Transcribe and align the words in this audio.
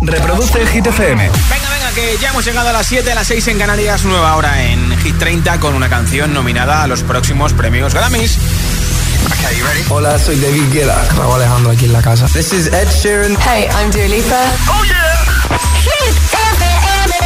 Reproduce 0.00 0.66
Hit 0.66 0.86
FM. 0.86 1.30
Venga, 1.30 1.70
venga, 1.70 1.90
que 1.94 2.16
ya 2.20 2.30
hemos 2.30 2.44
llegado 2.44 2.68
a 2.68 2.72
las 2.72 2.86
7, 2.86 3.12
a 3.12 3.14
las 3.14 3.26
6 3.26 3.48
en 3.48 3.58
Canarias, 3.58 4.04
nueva 4.04 4.36
hora 4.36 4.62
en 4.64 4.96
Hit 4.98 5.18
30 5.18 5.60
con 5.60 5.74
una 5.74 5.88
canción 5.88 6.32
nominada 6.32 6.82
a 6.82 6.86
los 6.86 7.02
próximos 7.02 7.52
premios 7.52 7.94
Grammys. 7.94 8.38
Okay, 9.26 9.60
ready? 9.62 9.84
Hola, 9.88 10.18
soy 10.18 10.40
David 10.40 10.72
Guetta. 10.72 11.04
Raúl 11.16 11.36
Alejandro 11.36 11.70
aquí 11.72 11.84
en 11.86 11.92
la 11.92 12.02
casa. 12.02 12.26
This 12.26 12.52
is 12.52 12.66
Ed 12.68 12.88
Sheeran. 12.88 13.36
Hey, 13.40 13.68
I'm 13.78 13.90
Dua 13.90 14.08
Lipa. 14.08 14.40
Oh 14.68 14.84
yeah. 14.84 15.20
Hit 15.82 16.16
FM. 16.32 17.20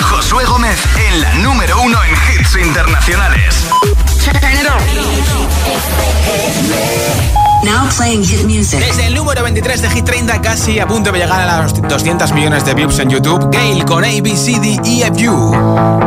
Josué 0.00 0.44
Gómez 0.44 0.78
en 1.08 1.20
la 1.20 1.34
número 1.34 1.80
uno 1.82 1.98
en 2.04 2.12
hits 2.12 2.56
internacionales. 2.56 3.54
Now 7.62 7.88
playing 7.96 8.24
hit 8.24 8.44
music. 8.44 8.80
Desde 8.80 9.06
el 9.06 9.14
número 9.14 9.42
23 9.42 9.82
de 9.82 9.90
Hit 9.90 10.04
30, 10.04 10.40
casi 10.42 10.80
a 10.80 10.86
punto 10.86 11.12
de 11.12 11.18
llegar 11.20 11.48
a 11.48 11.62
los 11.62 11.80
200 11.80 12.32
millones 12.32 12.64
de 12.64 12.74
views 12.74 12.98
en 12.98 13.08
YouTube, 13.08 13.50
Gail 13.52 13.84
con 13.84 14.04
A, 14.04 14.08
B, 14.20 14.36
C, 14.36 14.58
D, 14.58 14.80
E, 14.84 15.02
F, 15.04 15.28
U. 15.28 15.52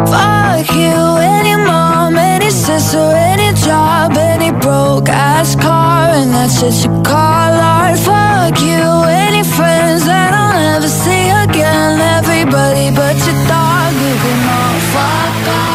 Fuck 0.05 0.75
you, 0.75 1.17
any 1.17 1.55
mom, 1.55 2.17
any 2.17 2.51
sister, 2.51 3.15
any 3.15 3.53
job, 3.53 4.17
any 4.17 4.51
broke 4.51 5.09
ass 5.09 5.55
car, 5.55 6.09
and 6.09 6.33
that's 6.33 6.61
what 6.61 6.73
you 6.83 7.03
call 7.03 7.13
art. 7.13 7.97
Fuck 7.99 8.61
you, 8.61 9.03
any 9.07 9.43
friends 9.43 10.05
that 10.05 10.33
I'll 10.33 10.59
never 10.59 10.89
see 10.89 11.29
again, 11.29 12.01
everybody 12.01 12.91
but 12.91 13.15
your 13.25 13.47
dog, 13.47 13.93
you 13.93 14.15
can 14.19 14.49
all 14.49 14.79
fuck 14.91 15.47
off. 15.55 15.74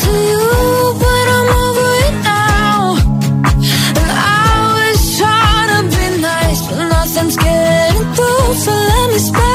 whisper 9.21 9.50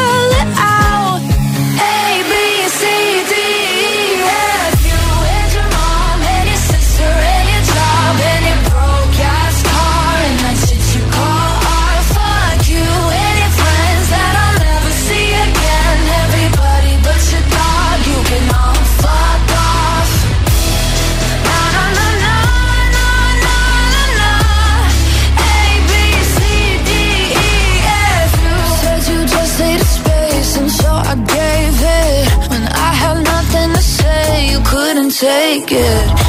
take 35.60 35.72
it. 35.72 36.25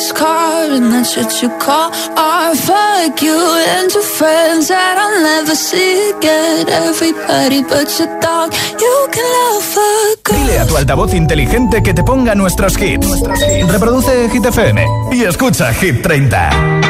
Ass 0.00 0.12
car 0.12 0.66
you 1.42 1.50
call. 1.58 1.90
Fuck 2.54 3.22
you 3.22 3.36
friends 4.18 4.68
that 4.68 4.96
I'll 4.98 5.22
never 5.22 5.54
see 5.54 6.12
again. 6.16 6.68
Everybody 6.68 7.62
but 7.62 7.88
you 7.98 9.08
can 9.12 9.26
love 9.36 9.76
a. 9.76 10.32
Dile 10.32 10.60
a 10.60 10.66
tu 10.66 10.76
altavoz 10.76 11.14
inteligente 11.14 11.82
que 11.82 11.92
te 11.94 12.02
ponga 12.02 12.34
nuestros 12.34 12.76
hits. 12.80 13.08
Reproduce 13.68 14.28
Hit 14.30 14.44
FM 14.44 14.86
y 15.12 15.24
escucha 15.24 15.72
Hit 15.74 16.02
30. 16.02 16.89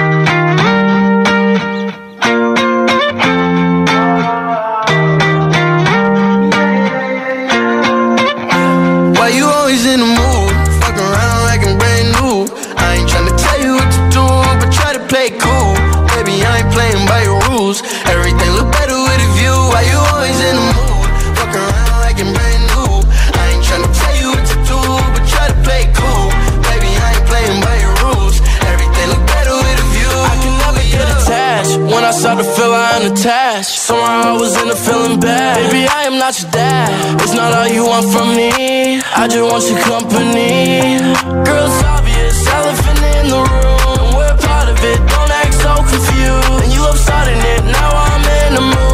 Baby, 16.20 16.44
I 16.44 16.60
ain't 16.60 16.72
playing 16.76 17.08
by 17.08 17.24
your 17.24 17.40
rules. 17.48 17.80
Everything 18.04 18.52
look 18.52 18.68
better 18.76 18.92
with 18.92 19.24
a 19.24 19.30
view. 19.40 19.56
Why 19.72 19.80
you 19.88 19.96
always 20.12 20.36
in 20.36 20.52
the 20.52 20.66
mood? 20.76 21.08
Fuck 21.32 21.56
around 21.56 21.96
like 22.04 22.20
I'm 22.20 22.28
brand 22.36 22.60
new. 22.76 23.00
I 23.40 23.56
ain't 23.56 23.64
tryna 23.64 23.88
tell 23.88 24.16
you 24.20 24.28
what 24.36 24.44
to 24.52 24.56
do, 24.68 24.80
but 25.16 25.24
try 25.24 25.48
to 25.48 25.56
play 25.64 25.88
cool. 25.96 26.28
Baby, 26.68 26.92
I 26.92 27.16
ain't 27.16 27.24
playing 27.24 27.58
by 27.64 27.72
your 27.80 27.94
rules. 28.04 28.36
Everything 28.68 29.06
look 29.16 29.24
better 29.32 29.56
with 29.64 29.80
a 29.80 29.86
view. 29.96 30.12
I 30.12 30.34
can 30.44 30.54
never 30.60 30.84
get 30.92 31.08
attached. 31.08 31.74
When 31.88 32.04
I 32.04 32.12
start 32.12 32.36
to 32.36 32.44
feel 32.44 32.68
I 32.68 33.00
am 33.00 33.04
attached, 33.16 33.80
somehow 33.80 34.36
I 34.36 34.36
was 34.36 34.52
in 34.60 34.68
a 34.68 34.76
feeling 34.76 35.24
bad. 35.24 35.72
Baby, 35.72 35.88
I 35.88 36.04
am 36.04 36.20
not 36.20 36.36
your 36.36 36.52
dad. 36.52 36.92
It's 37.24 37.32
not 37.32 37.56
all 37.56 37.64
you 37.64 37.88
want 37.88 38.04
from 38.12 38.36
me. 38.36 39.00
I 39.16 39.24
just 39.24 39.40
want 39.40 39.64
your 39.72 39.80
company. 39.88 41.00
Girl, 41.48 41.64
it's 41.64 41.80
obvious, 41.80 42.36
elephant 42.44 43.00
in 43.08 43.26
the 43.32 43.40
room. 43.40 43.79
the 48.60 48.66
moon 48.76 48.89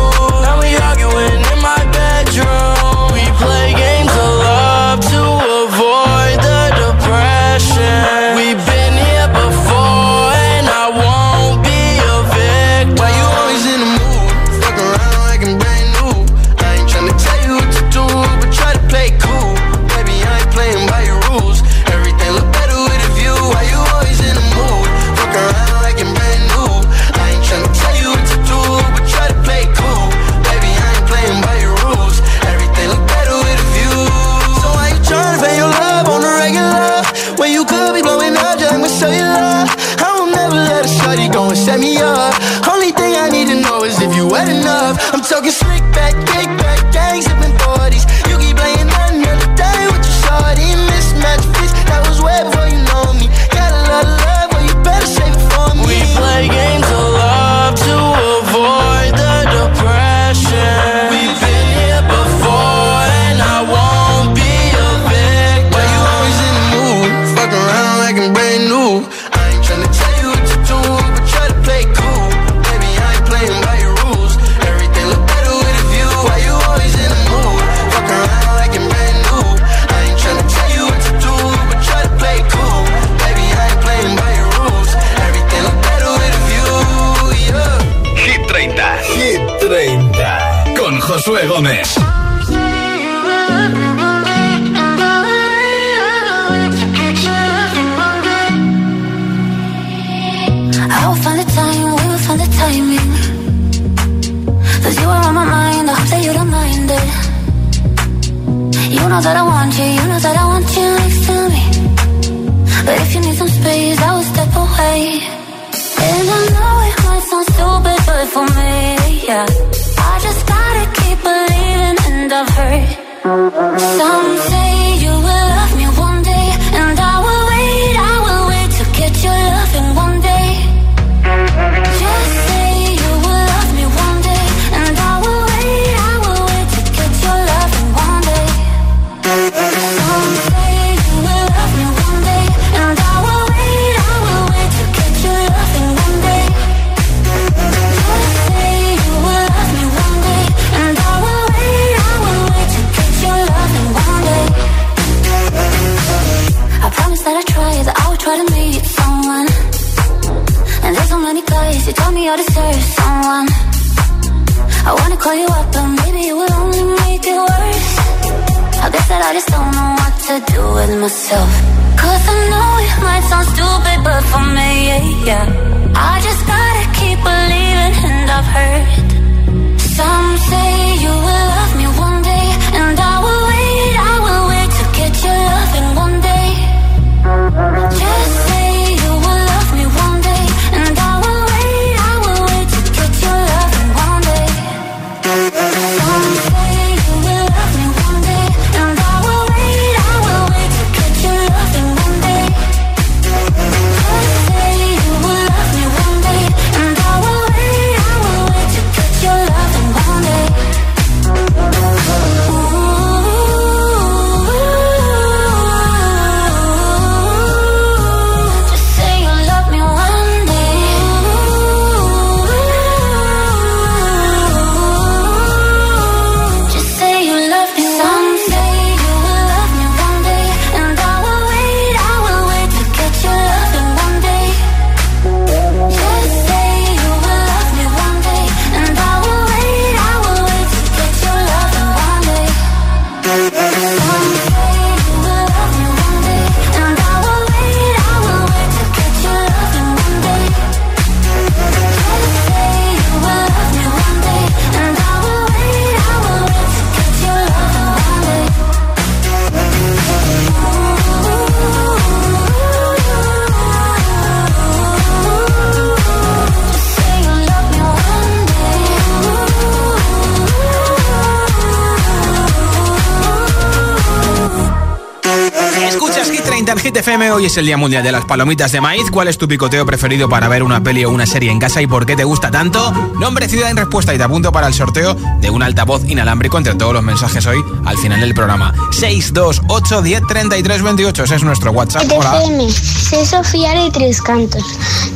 hoy 277.37 277.45
es 277.45 277.57
el 277.59 277.67
Día 277.67 277.77
Mundial 277.77 278.03
de 278.03 278.13
las 278.13 278.25
Palomitas 278.25 278.73
de 278.73 278.81
Maíz. 278.81 279.11
¿Cuál 279.11 279.29
es 279.29 279.37
tu 279.37 279.47
picoteo 279.47 279.85
preferido 279.85 280.27
para 280.27 280.49
ver 280.49 280.63
una 280.63 280.83
peli 280.83 281.05
o 281.05 281.11
una 281.11 281.27
serie 281.27 281.51
en 281.51 281.59
casa 281.59 281.83
y 281.83 281.87
por 281.87 282.07
qué 282.07 282.17
te 282.17 282.25
gusta 282.25 282.51
tanto? 282.51 282.91
Nombre, 283.21 283.47
ciudad 283.47 283.69
en 283.71 283.77
respuesta 283.77 284.15
y 284.15 284.17
te 284.17 284.25
apunto 284.25 284.51
para 284.51 284.67
el 284.69 284.73
sorteo 284.73 285.15
de 285.15 285.51
un 285.51 285.63
altavoz 285.63 286.03
inalámbrico 286.09 286.57
entre 286.57 286.75
todos 286.77 286.95
los 286.95 287.03
mensajes 287.03 287.45
hoy 287.45 287.63
al 287.85 287.99
final 287.99 288.21
del 288.21 288.33
programa. 288.33 288.73
628 288.91 290.01
10 290.01 290.23
33 290.27 290.83
28, 290.83 291.25
ese 291.25 291.35
es 291.35 291.43
nuestro 291.43 291.73
WhatsApp. 291.73 292.05
Hola. 292.11 292.41
Soy 292.71 293.27
Sofía 293.27 293.73
de 293.75 293.91
Tres 293.91 294.23
Cantos. 294.23 294.65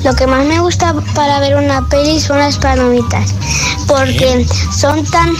Lo 0.04 0.14
que 0.14 0.26
más 0.26 0.44
me 0.44 0.60
gusta 0.60 0.94
para 1.14 1.40
ver 1.40 1.56
una 1.56 1.86
peli 1.88 2.20
son 2.20 2.38
las 2.38 2.58
palomitas, 2.58 3.34
porque 3.86 4.46
son 4.76 5.04
tan 5.06 5.32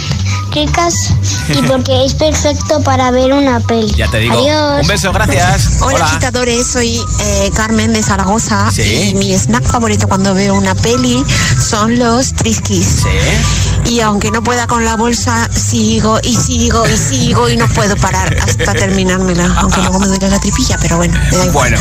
y 0.53 1.61
porque 1.67 2.05
es 2.05 2.13
perfecto 2.13 2.81
para 2.83 3.09
ver 3.11 3.31
una 3.31 3.59
peli. 3.61 3.93
Ya 3.95 4.09
te 4.09 4.19
digo. 4.19 4.37
Adiós. 4.37 4.81
Un 4.81 4.87
beso, 4.87 5.13
gracias. 5.13 5.77
Hola, 5.81 6.19
Hola. 6.21 6.63
soy 6.65 7.01
eh, 7.21 7.51
Carmen 7.55 7.93
de 7.93 8.03
Zaragoza 8.03 8.69
y 8.77 9.13
mi 9.15 9.33
snack 9.33 9.63
favorito 9.63 10.07
cuando 10.09 10.33
veo 10.33 10.55
una 10.55 10.75
peli 10.75 11.23
son 11.57 11.97
los 11.97 12.33
trisquis. 12.33 13.03
¿Sí? 13.03 13.91
Y 13.93 14.01
aunque 14.01 14.29
no 14.29 14.43
pueda 14.43 14.67
con 14.67 14.83
la 14.83 14.97
bolsa, 14.97 15.49
sigo 15.53 16.19
y 16.21 16.35
sigo 16.35 16.85
y 16.87 16.97
sigo 16.97 17.49
y 17.49 17.55
no 17.55 17.67
puedo 17.69 17.95
parar 17.95 18.35
hasta 18.41 18.73
terminármela, 18.73 19.55
aunque 19.57 19.79
luego 19.81 19.99
me 19.99 20.07
duele 20.07 20.29
la 20.29 20.39
tripilla, 20.39 20.77
pero 20.81 20.97
bueno. 20.97 21.17
Bueno. 21.53 21.77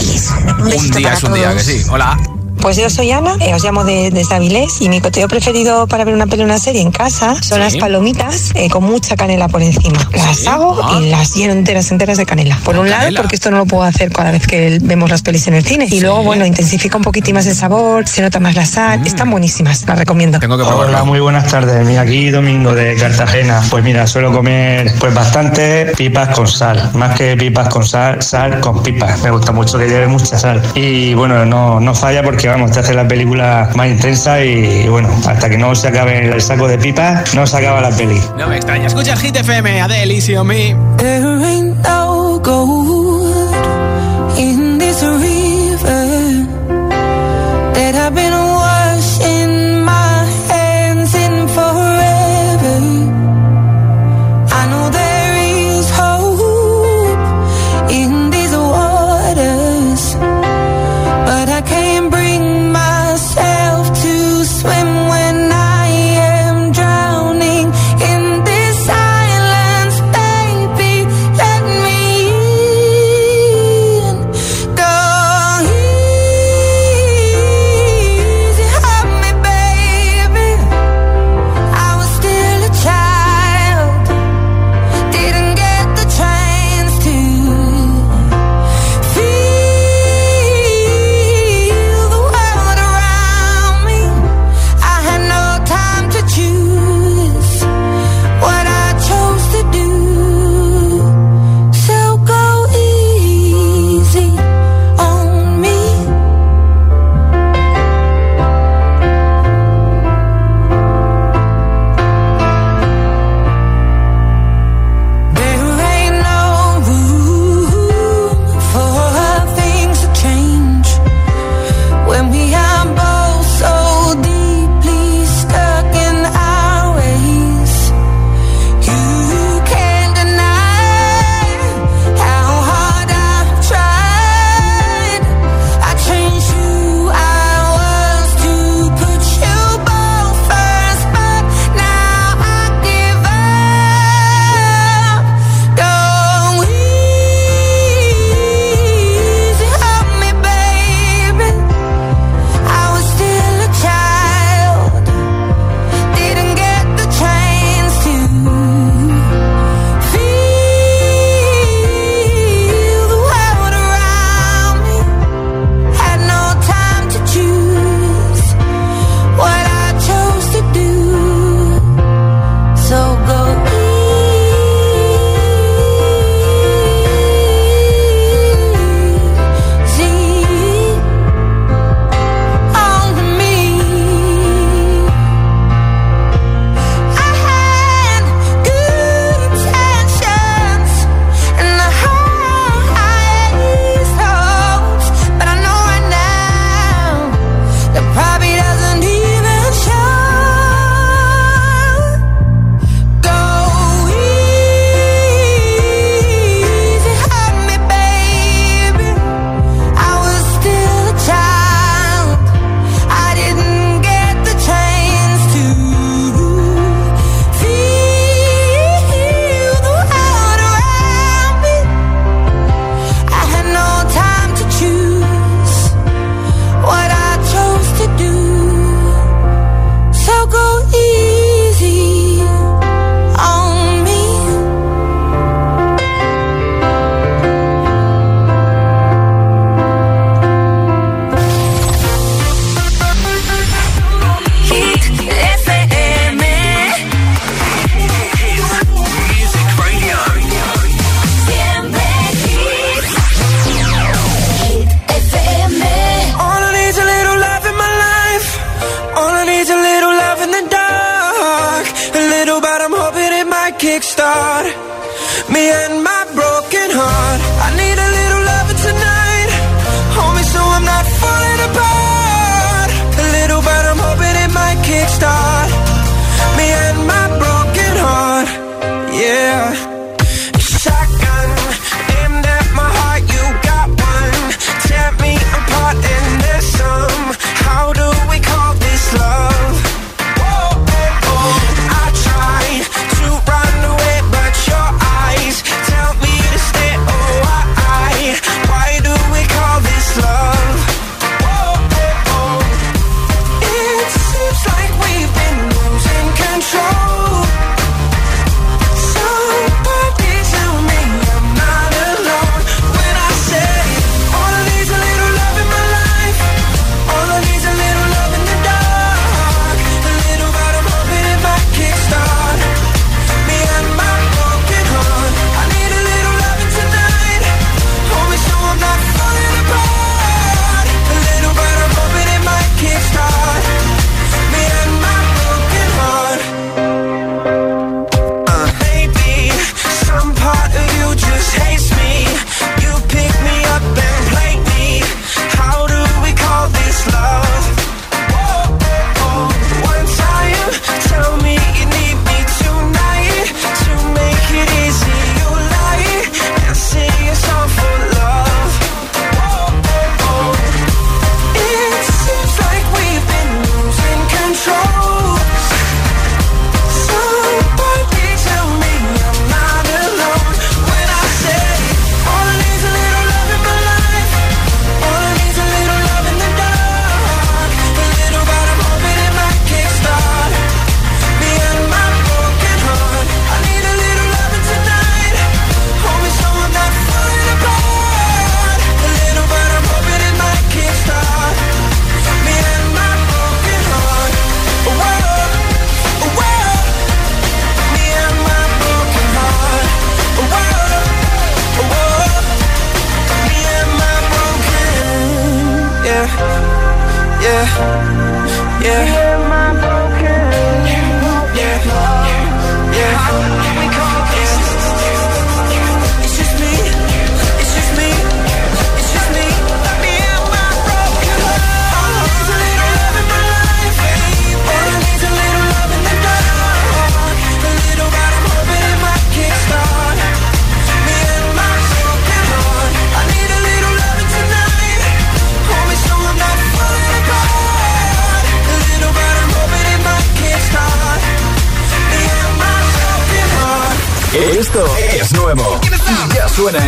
Y 0.00 0.16
eso. 0.16 0.34
Un, 0.58 0.90
día 0.92 1.12
es 1.12 1.22
un 1.22 1.34
día 1.34 1.54
que 1.54 1.62
sí. 1.62 1.82
Hola. 1.90 2.18
Pues 2.66 2.78
yo 2.78 2.90
soy 2.90 3.12
Ana, 3.12 3.36
eh, 3.38 3.54
os 3.54 3.62
llamo 3.62 3.84
de, 3.84 4.10
desde 4.10 4.34
Avilés 4.34 4.80
y 4.80 4.88
mi 4.88 5.00
coteo 5.00 5.28
preferido 5.28 5.86
para 5.86 6.04
ver 6.04 6.12
una 6.12 6.26
peli 6.26 6.42
o 6.42 6.46
una 6.46 6.58
serie 6.58 6.82
en 6.82 6.90
casa 6.90 7.40
son 7.40 7.60
las 7.60 7.76
palomitas 7.76 8.50
eh, 8.56 8.68
con 8.68 8.82
mucha 8.82 9.14
canela 9.14 9.46
por 9.46 9.62
encima. 9.62 10.00
Las 10.12 10.48
hago 10.48 10.76
y 10.98 11.08
las 11.08 11.36
lleno 11.36 11.52
enteras, 11.52 11.92
enteras 11.92 12.18
de 12.18 12.26
canela. 12.26 12.58
Por 12.64 12.76
un 12.76 12.90
lado, 12.90 13.02
canela? 13.02 13.20
porque 13.20 13.36
esto 13.36 13.52
no 13.52 13.58
lo 13.58 13.66
puedo 13.66 13.84
hacer 13.84 14.10
cada 14.10 14.32
vez 14.32 14.48
que 14.48 14.80
vemos 14.82 15.08
las 15.08 15.22
pelis 15.22 15.46
en 15.46 15.54
el 15.54 15.64
cine. 15.64 15.86
Y 15.88 16.00
luego, 16.00 16.24
bueno, 16.24 16.44
intensifica 16.44 16.96
un 16.96 17.04
poquitín 17.04 17.36
más 17.36 17.46
el 17.46 17.54
sabor, 17.54 18.08
se 18.08 18.20
nota 18.20 18.40
más 18.40 18.56
la 18.56 18.66
sal. 18.66 19.06
Están 19.06 19.30
buenísimas, 19.30 19.86
las 19.86 19.96
recomiendo. 19.96 20.40
Tengo 20.40 20.56
que 20.56 20.64
Hola, 20.64 21.04
muy 21.04 21.20
buenas 21.20 21.46
tardes. 21.46 21.86
Mira, 21.86 22.00
aquí 22.00 22.30
Domingo 22.30 22.74
de 22.74 22.96
Cartagena. 22.96 23.62
Pues 23.70 23.84
mira, 23.84 24.08
suelo 24.08 24.32
comer 24.32 24.92
pues 24.98 25.14
bastante 25.14 25.92
pipas 25.96 26.34
con 26.34 26.48
sal. 26.48 26.90
Más 26.94 27.16
que 27.16 27.36
pipas 27.36 27.68
con 27.68 27.86
sal, 27.86 28.20
sal 28.24 28.58
con 28.58 28.82
pipas. 28.82 29.22
Me 29.22 29.30
gusta 29.30 29.52
mucho 29.52 29.78
que 29.78 29.86
lleve 29.86 30.08
mucha 30.08 30.36
sal. 30.36 30.60
Y 30.74 31.14
bueno, 31.14 31.46
no, 31.46 31.78
no 31.78 31.94
falla 31.94 32.24
porque 32.24 32.55
vamos, 32.56 32.72
te 32.72 32.80
hace 32.80 32.94
la 32.94 33.06
película 33.06 33.68
más 33.74 33.88
intensa 33.88 34.42
y 34.42 34.88
bueno, 34.88 35.10
hasta 35.26 35.50
que 35.50 35.58
no 35.58 35.74
se 35.74 35.88
acabe 35.88 36.26
el 36.26 36.40
saco 36.40 36.66
de 36.66 36.78
pipas, 36.78 37.34
no 37.34 37.46
se 37.46 37.58
acaba 37.58 37.82
la 37.82 37.90
peli. 37.90 38.18
No 38.38 38.48
me 38.48 38.56
extraña. 38.56 38.86
Escucha 38.86 39.12
el 39.12 39.18
Hit 39.18 39.36
FM, 39.36 39.82
Adele, 39.82 40.14
Easy 40.14 40.34
on 40.36 40.46
Me. 40.46 40.74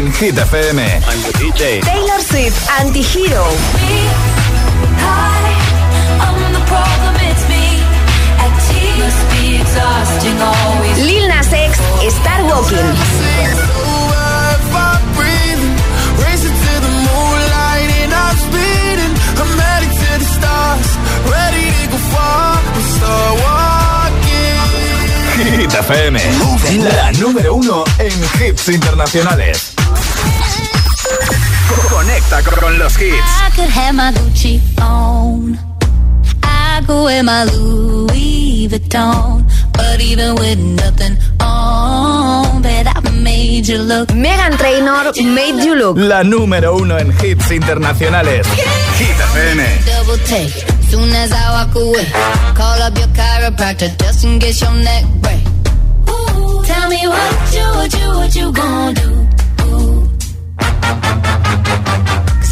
En 0.09 0.15
Hit 0.15 0.39
FM. 0.39 1.01
Taylor 1.85 2.23
Swift, 2.23 2.69
Antihero. 2.81 3.45
Lil 11.05 11.29
Nas 11.29 11.53
X, 11.53 11.79
Star 12.03 12.43
Walking. 12.45 12.77
Hit 25.37 25.75
FM, 25.75 26.21
la 26.97 27.13
número 27.13 27.55
uno 27.55 27.85
en 27.99 28.13
hits 28.41 28.69
internacionales. 28.69 29.78
Conecta 32.29 32.61
con 32.61 32.79
los 32.79 32.97
hits. 33.01 33.15
I 33.41 33.51
could 33.57 33.71
have 33.71 33.95
my 33.95 34.13
Gucci 34.13 34.61
on. 34.81 35.59
I 36.43 36.83
could 36.87 37.05
wear 37.05 37.23
my 37.23 37.45
Louis 37.45 38.69
Vuitton. 38.69 39.45
But 39.73 40.01
even 40.03 40.35
with 40.35 40.59
nothing 40.59 41.17
on, 41.41 42.61
bet 42.61 42.87
I 42.87 43.01
made 43.23 43.67
you 43.67 43.79
look. 43.79 44.13
Megan 44.15 44.59
Trainor, 44.59 45.13
Made 45.23 45.65
You 45.65 45.75
Look. 45.75 45.97
La 45.97 46.23
número 46.23 46.77
uno 46.77 46.99
en 46.99 47.13
hits 47.19 47.51
internacionales. 47.51 48.47
Hit 48.99 49.19
FM. 49.33 49.65
Double 49.87 50.19
take. 50.27 50.53
Soon 50.91 51.11
as 51.15 51.33
I 51.33 51.65
walk 51.65 51.75
away, 51.77 52.05
call 52.55 52.83
up 52.83 52.97
your 52.99 53.09
chiropractor 53.09 53.89
just 53.99 54.25
in 54.25 54.39
case 54.39 54.61
your 54.61 54.73
neck 54.73 55.05
break. 55.23 55.41
Ooh, 56.11 56.63
tell 56.65 56.89
me 56.91 57.07
what 57.07 57.55
you, 57.55 57.65
what 57.75 57.95
you, 57.95 58.09
what 58.19 58.37
you 58.37 58.53
gonna 58.53 58.95
do? 58.95 59.28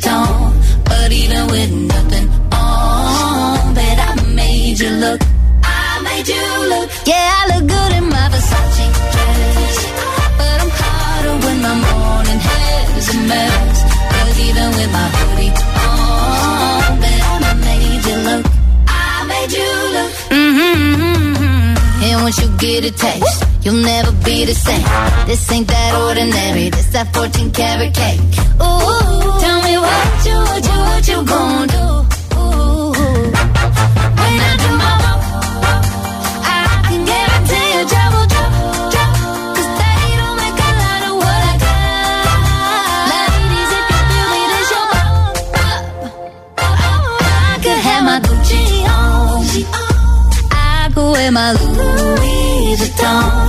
Vuitton. 0.00 0.84
But 0.84 1.12
even 1.12 1.46
with 1.48 1.72
nothing 1.72 2.28
on, 2.52 3.74
bet 3.74 3.98
I 3.98 4.32
made 4.34 4.80
you 4.80 4.90
look. 4.90 5.20
I 5.62 6.00
made 6.02 6.28
you 6.28 6.68
look. 6.68 6.90
Yeah, 7.06 7.30
I 7.38 7.46
look 7.52 7.68
good 7.68 7.92
in 7.98 8.08
my 8.08 8.28
Versace 8.32 8.86
dress. 9.12 9.78
But 10.38 10.60
I'm 10.62 10.70
hotter 10.70 11.46
when 11.46 11.62
my 11.62 11.74
morning 11.74 12.40
hair's 12.40 13.08
a 13.14 13.18
mess. 13.28 13.82
Cause 14.12 14.38
even 14.40 14.68
with 14.76 14.92
my 14.92 15.08
hoodie 15.16 15.52
on, 15.84 17.00
bet 17.00 17.20
I 17.22 17.54
made 17.68 18.04
you 18.08 18.16
look. 18.28 18.46
I 18.88 19.24
made 19.28 19.52
you 19.52 19.70
look. 19.96 20.12
Mm-hmm. 20.30 22.04
And 22.04 22.22
once 22.22 22.38
you 22.40 22.48
get 22.58 22.84
a 22.84 22.90
taste, 22.90 23.44
you'll 23.62 23.82
never 23.84 24.12
be 24.24 24.44
the 24.44 24.54
same. 24.54 24.84
This 25.26 25.50
ain't 25.52 25.68
that 25.68 25.94
ordinary. 25.94 26.70
This 26.70 26.86
that 26.88 27.12
14 27.14 27.50
karat 27.52 27.94
cake. 27.94 28.20
Ooh, 28.62 29.39
what 29.84 30.26
you, 30.26 30.36
what 30.48 30.62
you, 30.68 30.78
what 30.88 31.04
you 31.08 31.18
gon' 31.30 31.66
do? 31.68 31.84
When 34.20 34.40
I 34.48 34.52
do 34.62 34.70
my 34.82 34.92
walk, 35.02 35.20
I 36.44 36.62
can 36.86 37.02
guarantee 37.10 37.72
drop, 37.90 38.14
drop. 38.32 38.52
they 39.80 40.08
don't 40.20 40.36
make 40.42 40.60
a 40.68 40.70
lot 40.82 41.02
of 41.08 41.14
what 41.22 41.40
I 41.50 41.54
got. 41.64 43.10
Ladies, 43.12 43.72
if 43.78 43.84
you. 44.70 44.84
I 47.42 47.58
could 47.62 47.80
have 47.88 48.02
my 48.08 48.18
Gucci 48.26 48.64
on. 48.96 49.40
I 50.52 50.90
could 50.94 51.10
wear 51.12 51.30
my 51.32 51.48
Louis 51.52 52.76
Vuitton. 52.80 53.39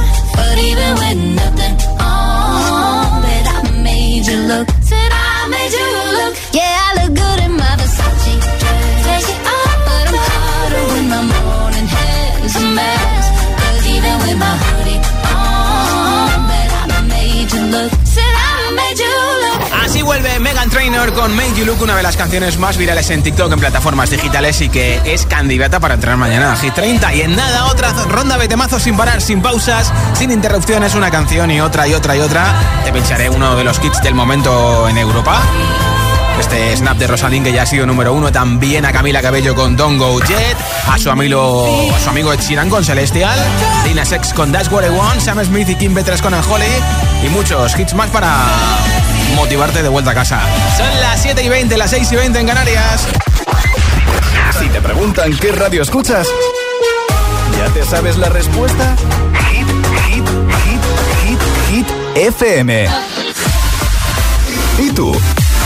Con 21.10 21.36
Make 21.36 21.56
You 21.56 21.66
Look, 21.66 21.82
una 21.82 21.96
de 21.96 22.04
las 22.04 22.16
canciones 22.16 22.60
más 22.60 22.78
virales 22.78 23.10
en 23.10 23.24
TikTok 23.24 23.52
en 23.52 23.60
plataformas 23.60 24.12
digitales 24.12 24.62
y 24.62 24.70
que 24.70 25.02
es 25.04 25.26
candidata 25.26 25.80
para 25.80 25.96
entrar 25.96 26.16
mañana 26.16 26.54
a 26.54 26.56
Hit 26.56 26.76
30. 26.76 27.16
Y 27.16 27.22
en 27.22 27.36
nada, 27.36 27.66
otra 27.66 27.92
ronda 28.08 28.38
de 28.38 28.48
temazos 28.48 28.84
sin 28.84 28.96
parar, 28.96 29.20
sin 29.20 29.42
pausas, 29.42 29.92
sin 30.14 30.30
interrupciones, 30.30 30.94
una 30.94 31.10
canción 31.10 31.50
y 31.50 31.60
otra 31.60 31.88
y 31.88 31.96
otra 31.96 32.16
y 32.16 32.20
otra. 32.20 32.54
Te 32.86 32.94
pincharé 32.94 33.32
uno 33.32 33.56
de 33.56 33.64
los 33.64 33.84
hits 33.84 34.00
del 34.04 34.14
momento 34.14 34.88
en 34.88 35.00
Europa. 35.00 35.42
Este 36.40 36.78
snap 36.78 36.98
de 36.98 37.08
Rosalind 37.08 37.46
que 37.48 37.52
ya 37.52 37.64
ha 37.64 37.66
sido 37.66 37.88
número 37.88 38.14
uno. 38.14 38.32
También 38.32 38.86
a 38.86 38.92
Camila 38.92 39.24
Cabello 39.24 39.56
con 39.56 39.76
Don't 39.76 39.98
Go 39.98 40.20
Jet. 40.20 40.56
A 40.88 41.00
su 41.00 41.10
amigo, 41.10 41.94
a 41.96 42.00
su 42.00 42.10
amigo 42.10 42.32
Ed 42.32 42.40
con 42.70 42.86
Celestial. 42.86 43.40
Dina 43.86 44.06
Sex 44.06 44.34
con 44.34 44.52
Dash 44.52 44.72
What 44.72 44.84
I. 44.84 45.20
Sam 45.20 45.44
Smith 45.44 45.70
y 45.70 45.76
Kim 45.76 45.96
Petras 45.96 46.22
con 46.22 46.34
Holly. 46.34 46.66
Y 47.26 47.30
muchos 47.30 47.78
hits 47.80 47.96
más 47.96 48.10
para 48.12 48.30
motivarte 49.36 49.84
de 49.84 49.90
vuelta 49.90 50.12
a 50.12 50.14
casa. 50.14 50.42
Son 50.78 51.02
las 51.02 51.22
7 51.22 51.44
y 51.44 51.50
20, 51.50 51.78
las 51.78 51.90
6 51.92 52.12
y 52.12 52.16
20 52.16 52.40
en 52.40 52.48
Canarias. 52.48 53.08
Si 54.60 54.68
te 54.70 54.82
preguntan 54.82 55.36
qué 55.38 55.52
radio 55.52 55.82
escuchas, 55.82 56.28
¿ya 57.58 57.74
te 57.74 57.84
sabes 57.86 58.18
la 58.18 58.30
respuesta? 58.30 58.96
Hit, 59.50 59.68
hit, 60.08 60.28
hit, 60.64 60.82
hit, 61.24 61.40
hit, 61.70 61.88
FM. 62.16 62.88
¿Y 64.80 64.92
tú? 64.92 65.16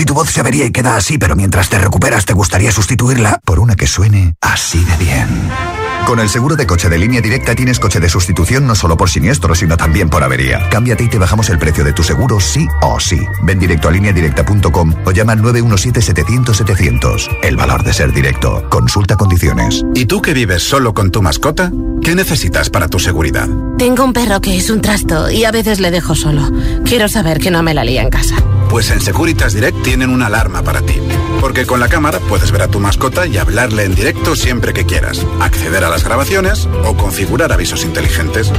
Si 0.00 0.06
tu 0.06 0.14
voz 0.14 0.30
se 0.30 0.40
avería 0.40 0.64
y 0.64 0.72
queda 0.72 0.96
así, 0.96 1.18
pero 1.18 1.36
mientras 1.36 1.68
te 1.68 1.78
recuperas 1.78 2.24
te 2.24 2.32
gustaría 2.32 2.72
sustituirla 2.72 3.38
por 3.44 3.60
una 3.60 3.76
que 3.76 3.86
suene 3.86 4.34
así 4.40 4.82
de 4.82 4.96
bien. 4.96 5.79
Con 6.10 6.18
el 6.18 6.28
seguro 6.28 6.56
de 6.56 6.66
coche 6.66 6.88
de 6.88 6.98
línea 6.98 7.20
directa 7.20 7.54
tienes 7.54 7.78
coche 7.78 8.00
de 8.00 8.08
sustitución 8.08 8.66
no 8.66 8.74
solo 8.74 8.96
por 8.96 9.08
siniestro, 9.08 9.54
sino 9.54 9.76
también 9.76 10.10
por 10.10 10.24
avería. 10.24 10.68
Cámbiate 10.68 11.04
y 11.04 11.08
te 11.08 11.20
bajamos 11.20 11.48
el 11.50 11.58
precio 11.60 11.84
de 11.84 11.92
tu 11.92 12.02
seguro 12.02 12.40
sí 12.40 12.66
o 12.82 12.98
sí. 12.98 13.24
Ven 13.44 13.60
directo 13.60 13.86
a 13.86 13.92
lineadirecta.com 13.92 14.92
o 15.06 15.12
llama 15.12 15.34
al 15.34 15.38
917-700-700. 15.42 17.38
El 17.44 17.56
valor 17.56 17.84
de 17.84 17.92
ser 17.92 18.12
directo. 18.12 18.68
Consulta 18.68 19.16
condiciones. 19.16 19.84
¿Y 19.94 20.06
tú 20.06 20.20
que 20.20 20.34
vives 20.34 20.64
solo 20.64 20.94
con 20.94 21.12
tu 21.12 21.22
mascota? 21.22 21.70
¿Qué 22.02 22.16
necesitas 22.16 22.70
para 22.70 22.88
tu 22.88 22.98
seguridad? 22.98 23.48
Tengo 23.78 24.02
un 24.04 24.12
perro 24.12 24.40
que 24.40 24.56
es 24.56 24.68
un 24.68 24.80
trasto 24.80 25.30
y 25.30 25.44
a 25.44 25.52
veces 25.52 25.78
le 25.78 25.92
dejo 25.92 26.16
solo. 26.16 26.50
Quiero 26.84 27.08
saber 27.08 27.38
que 27.38 27.52
no 27.52 27.62
me 27.62 27.72
la 27.72 27.84
lía 27.84 28.02
en 28.02 28.10
casa. 28.10 28.34
Pues 28.68 28.90
en 28.90 29.00
Securitas 29.00 29.52
Direct 29.52 29.82
tienen 29.82 30.10
una 30.10 30.26
alarma 30.26 30.62
para 30.62 30.80
ti. 30.80 31.00
Porque 31.40 31.66
con 31.66 31.80
la 31.80 31.88
cámara 31.88 32.20
puedes 32.20 32.52
ver 32.52 32.62
a 32.62 32.68
tu 32.68 32.78
mascota 32.78 33.26
y 33.26 33.38
hablarle 33.38 33.84
en 33.84 33.94
directo 33.94 34.36
siempre 34.36 34.72
que 34.72 34.84
quieras, 34.84 35.26
acceder 35.40 35.82
a 35.84 35.88
las 35.88 35.99
grabaciones 36.04 36.68
o 36.84 36.94
configurar 36.96 37.52
avisos 37.52 37.84
inteligentes. 37.84 38.52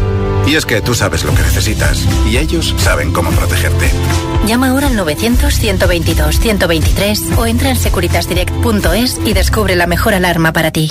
Y 0.45 0.56
es 0.56 0.65
que 0.65 0.82
tú 0.82 0.93
sabes 0.95 1.23
lo 1.23 1.34
que 1.36 1.41
necesitas 1.41 2.06
y 2.27 2.38
ellos 2.38 2.73
saben 2.77 3.12
cómo 3.12 3.32
protegerte. 3.32 3.91
Llama 4.45 4.69
ahora 4.69 4.88
al 4.88 4.97
900-122-123 4.97 7.38
o 7.38 7.45
entra 7.45 7.69
en 7.69 7.75
securitasdirect.es 7.75 9.19
y 9.25 9.34
descubre 9.34 9.75
la 9.75 9.88
mejor 9.88 10.13
alarma 10.13 10.54
para 10.54 10.71
ti. 10.71 10.89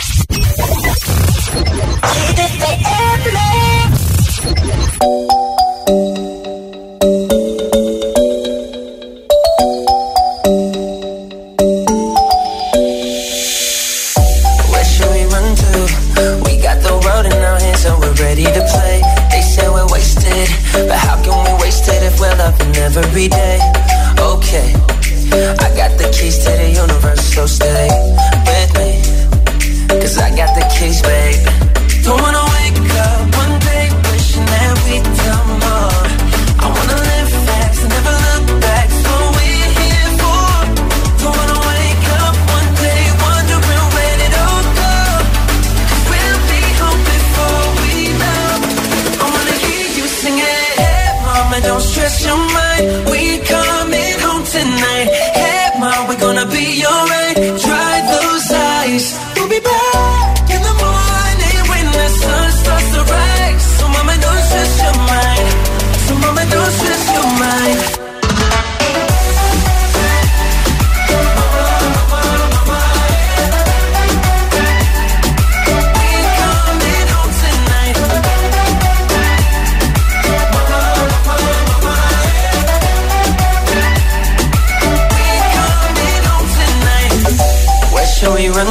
Every 22.96 23.28
day. 23.28 23.58
Okay, 24.18 24.72
I 25.64 25.68
got 25.76 25.96
the 25.98 26.10
keys 26.12 26.38
to 26.44 26.50
the 26.50 26.70
universe, 26.70 27.34
so 27.34 27.46
stay 27.46 27.88
with 28.48 28.70
me. 28.78 30.00
Cause 30.00 30.18
I 30.18 30.34
got 30.36 30.54
the 30.54 30.66
keys, 30.74 31.00
babe. 31.02 32.04
Don't 32.04 32.20
wanna 32.20 32.39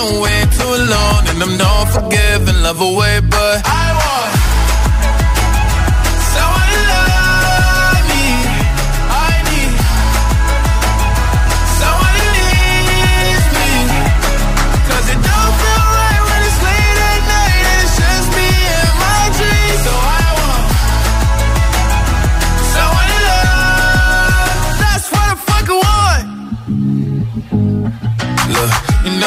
Days 0.00 0.18
way 0.18 0.44
too 0.56 0.64
long, 0.64 1.28
and 1.28 1.42
I'm 1.42 1.56
not 1.58 1.88
forgiving, 1.92 2.62
love 2.62 2.80
away, 2.80 3.20
but 3.20 3.62
I 3.64 3.92
want 4.00 4.39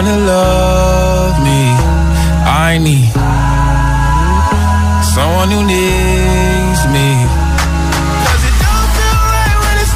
someone 0.00 0.18
to 0.18 0.24
love 0.24 1.42
me. 1.42 1.62
I 2.46 2.78
need 2.78 3.12
someone 5.14 5.50
who 5.50 5.64
needs 5.64 6.82
me. 6.94 7.08
'Cause 8.24 8.42
it 8.48 8.56
don't 8.64 8.90
feel 8.96 9.20
right 9.34 9.56
when 9.62 9.76
it's 9.82 9.94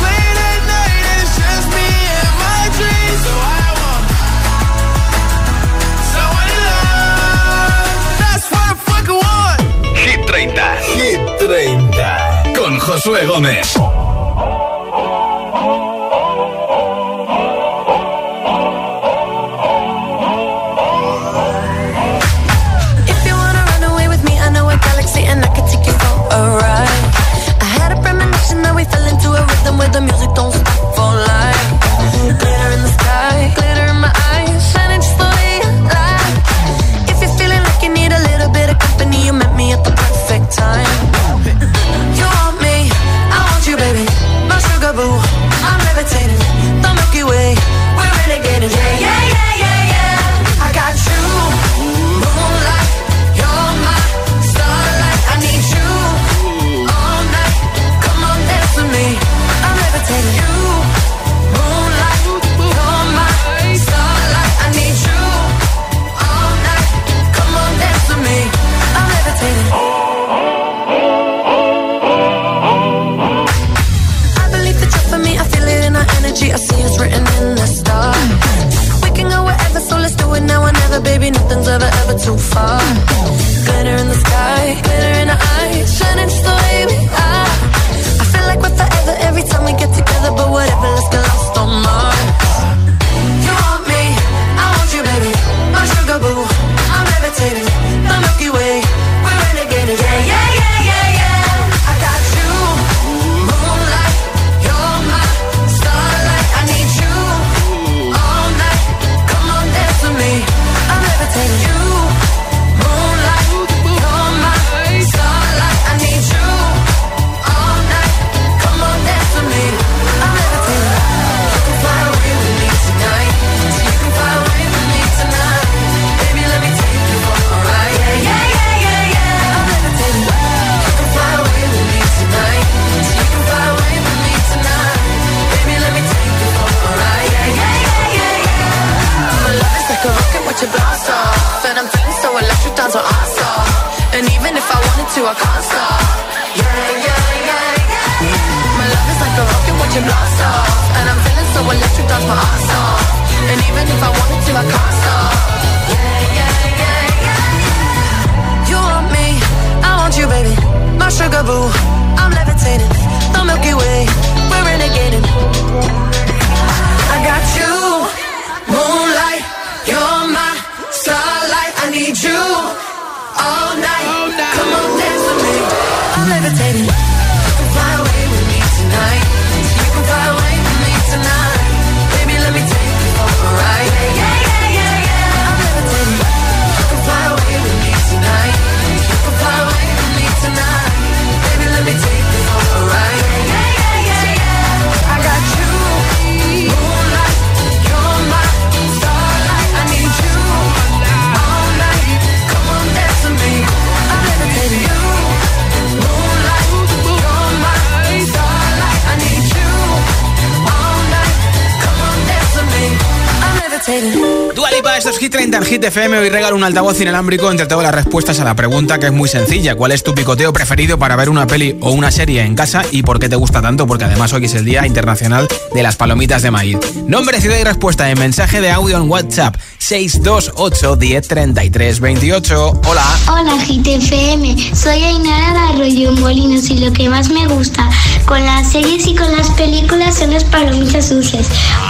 23 215.35 215.44
cita 215.55 215.67
en 215.67 215.71
Hit 215.71 215.85
FM 215.85 216.19
hoy 216.19 216.31
regalo 216.31 216.57
un 216.57 216.65
altavoz 216.65 217.01
inalámbrico 217.01 217.51
entre 217.51 217.67
todas 217.67 217.85
las 217.85 217.95
respuestas 217.95 218.41
a 218.41 218.45
la 218.45 218.57
pregunta 218.57 218.99
que 218.99 219.07
es 219.07 219.13
muy 219.13 219.29
sencilla. 219.29 219.77
¿Cuál 219.77 219.93
es 219.93 220.03
tu 220.03 220.15
picoteo 220.15 220.53
preferido 220.53 220.99
para 220.99 221.17
ver 221.17 221.29
una 221.29 221.47
peli 221.47 221.77
o 221.81 221.93
una 221.93 222.11
serie 222.11 222.43
en 222.43 222.57
casa 222.57 222.83
y 222.91 223.03
por 223.03 223.21
qué 223.21 223.29
te 223.29 223.37
gusta 223.37 223.63
tanto? 223.63 223.87
Porque 223.87 224.05
además 224.05 224.33
hoy 224.33 224.47
es 224.47 224.55
el 224.55 224.65
Día 224.65 224.87
Internacional 224.87 225.47
de 225.73 225.83
las 225.83 225.97
Palomitas 225.97 226.43
de 226.43 226.51
Maíz. 226.51 226.79
Nombre, 227.07 227.41
ciudad 227.41 227.59
y 227.59 227.65
respuesta 227.65 228.11
en 228.11 228.19
mensaje 228.19 228.61
de 228.61 228.71
audio 228.71 228.97
en 228.97 229.09
WhatsApp 229.09 229.57
628 229.79 230.97
10 230.97 231.29
33 231.29 232.01
28. 232.01 232.81
Hola. 232.87 233.05
Hola 233.31 233.61
Hit 233.61 233.87
FM, 233.87 234.75
soy 234.75 235.05
Ainara 235.05 235.69
Arroyo 235.69 236.13
Molinos 236.13 236.71
y 236.71 236.79
lo 236.79 236.93
que 236.93 237.09
más 237.09 237.29
me 237.29 237.47
gusta 237.47 237.89
con 238.25 238.45
las 238.45 238.73
series 238.73 239.07
y 239.07 239.15
con 239.15 239.31
las 239.31 239.51
películas 239.51 240.17
son 240.19 240.33
las 240.33 240.45
palomitas 240.45 241.11
dulces. 241.11 241.47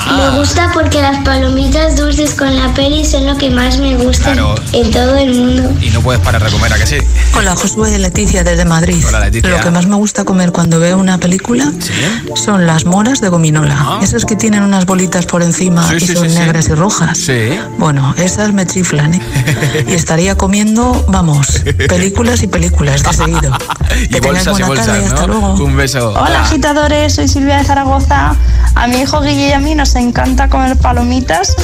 Ah. 0.07 0.31
Me 0.33 0.39
gusta 0.39 0.71
porque 0.75 1.01
las 1.01 1.25
palomitas 1.25 1.97
dulces 1.97 2.35
con 2.35 2.55
la 2.57 2.75
peli 2.75 3.05
son 3.05 3.27
lo 3.27 3.39
que 3.39 3.54
más 3.55 3.79
me 3.79 3.97
gusta 3.97 4.33
Claro. 4.33 4.55
en 4.73 4.91
todo 4.91 5.17
el 5.17 5.35
mundo. 5.35 5.73
Y 5.81 5.91
no 5.91 6.01
puedes 6.01 6.21
parar 6.23 6.43
de 6.45 6.51
comer, 6.51 6.73
¿a 6.73 6.77
que 6.79 6.87
sí? 6.87 6.97
Hola, 7.37 7.55
Josué 7.57 7.99
Leticia 7.99 8.45
desde 8.45 8.65
Madrid. 8.65 9.03
Hola, 9.09 9.21
Leticia. 9.21 9.51
Lo 9.51 9.61
que 9.61 9.71
más 9.71 9.87
me 9.87 9.97
gusta 9.97 10.25
comer 10.25 10.53
cuando 10.53 10.79
veo 10.81 10.99
una 10.99 11.19
película 11.19 11.73
son 12.37 12.67
las 12.67 12.85
moras 12.85 13.21
de 13.21 13.29
gominola. 13.29 13.99
Esas 14.03 14.25
que 14.25 14.37
tienen 14.37 14.63
unas 14.63 14.87
bolitas 14.87 15.27
por 15.27 15.43
encima 15.43 15.85
Ah. 15.85 15.89
Sí, 15.91 15.97
y 15.97 16.01
sí, 16.09 16.15
son 16.15 16.29
sí, 16.29 16.35
sí. 16.35 16.39
negras 16.39 16.69
y 16.69 16.75
rojas. 16.75 17.19
Sí. 17.19 17.59
Bueno, 17.79 18.15
esas 18.19 18.53
me 18.53 18.67
chiflan, 18.67 19.15
¿eh? 19.15 19.21
Y 19.89 19.93
estaría 19.95 20.35
comiendo, 20.37 21.05
vamos, 21.09 21.63
películas 21.89 22.43
y 22.43 22.47
películas 22.49 23.03
de 23.03 23.13
seguido. 23.13 23.57
Y 24.01 24.09
Que 24.09 24.21
bolsas 24.21 24.59
y 24.59 24.63
buena 24.65 24.83
tarde, 24.85 24.99
bolsas, 25.01 25.13
hasta 25.13 25.27
luego. 25.29 25.55
Un 25.55 25.77
beso. 25.77 26.11
Hola 26.11 26.43
agitadores, 26.43 27.15
soy 27.15 27.29
Silvia 27.29 27.59
de 27.59 27.65
Zaragoza. 27.65 28.35
A 28.75 28.87
mi 28.89 29.03
hijo 29.03 29.21
Guille 29.21 29.49
y 29.49 29.53
a 29.53 29.61
mí 29.61 29.75
nos 29.77 29.95
encanta 29.95 30.49
comer 30.49 30.77
palomitas 30.77 31.55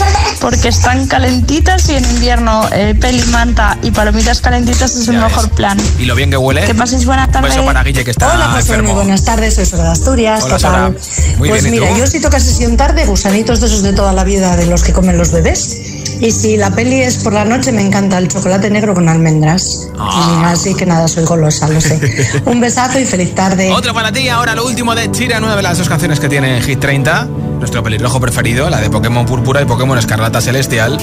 porque 0.40 0.68
están 0.68 1.06
calentitas 1.08 1.79
y 1.88 1.94
en 1.94 2.04
invierno 2.04 2.68
eh, 2.72 2.94
peli, 3.00 3.22
manta 3.30 3.76
y 3.82 3.90
palomitas 3.90 4.40
calentitas 4.40 4.94
es 4.94 5.08
el 5.08 5.16
mejor 5.18 5.48
plan. 5.50 5.78
Y 5.98 6.04
lo 6.04 6.14
bien 6.14 6.30
que 6.30 6.36
huele. 6.36 6.64
Que 6.64 6.74
paséis 6.74 7.04
buena 7.06 7.26
Un 7.26 7.32
tarde. 7.32 7.48
beso 7.48 7.64
para 7.64 7.82
Guille 7.82 8.04
que 8.04 8.10
está 8.10 8.32
Hola, 8.34 8.46
José, 8.48 8.52
muy 8.52 8.78
enfermo. 8.78 8.94
buenas 8.94 9.24
tardes, 9.24 9.54
soy 9.54 9.66
Sora 9.66 9.84
de 9.84 9.90
Asturias. 9.90 10.44
Hola, 10.44 10.56
¿qué 10.56 10.62
tal? 10.62 10.72
Sara. 10.72 10.92
Muy 11.38 11.48
pues 11.48 11.62
bien, 11.62 11.74
¿y 11.74 11.80
mira, 11.80 11.96
yo 11.96 12.06
si 12.06 12.20
toca 12.20 12.38
sesión 12.40 12.76
tarde, 12.76 13.06
gusanitos 13.06 13.60
de 13.60 13.66
esos 13.66 13.82
de 13.82 13.92
toda 13.92 14.12
la 14.12 14.24
vida 14.24 14.56
de 14.56 14.66
los 14.66 14.82
que 14.82 14.92
comen 14.92 15.16
los 15.16 15.32
bebés. 15.32 15.78
Y 16.20 16.30
si 16.32 16.56
la 16.58 16.70
peli 16.70 17.00
es 17.00 17.16
por 17.16 17.32
la 17.32 17.44
noche, 17.46 17.72
me 17.72 17.80
encanta 17.80 18.18
el 18.18 18.28
chocolate 18.28 18.68
negro 18.68 18.92
con 18.94 19.08
almendras. 19.08 19.88
Ah. 19.98 20.50
Así 20.52 20.74
que 20.74 20.84
nada, 20.84 21.08
soy 21.08 21.24
golosa, 21.24 21.66
lo 21.68 21.80
sé. 21.80 21.98
Un 22.44 22.60
besazo 22.60 22.98
y 22.98 23.06
feliz 23.06 23.34
tarde. 23.34 23.70
Otro 23.72 23.94
para 23.94 24.12
ti, 24.12 24.28
ahora 24.28 24.54
lo 24.54 24.66
último 24.66 24.94
de 24.94 25.10
Chira, 25.10 25.38
una 25.38 25.56
de 25.56 25.62
las 25.62 25.78
dos 25.78 25.88
canciones 25.88 26.20
que 26.20 26.28
tiene 26.28 26.60
Hit 26.60 26.78
30. 26.78 27.28
Nuestro 27.60 27.82
pelirrojo 27.82 28.18
preferido, 28.18 28.70
la 28.70 28.80
de 28.80 28.88
Pokémon 28.88 29.26
Púrpura 29.26 29.60
y 29.60 29.66
Pokémon 29.66 29.98
Escarlata 29.98 30.40
Celestial. 30.40 30.98